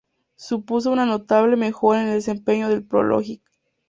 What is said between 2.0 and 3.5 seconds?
en el desempeño del Pro Logic.